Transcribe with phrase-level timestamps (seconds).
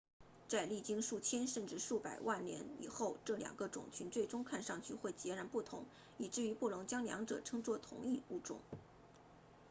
[0.47, 5.85] 在历经数千甚至数百万年以后这两个种群最终看上去会截然不同
[6.17, 8.59] 以致于不能将两者称作同一物种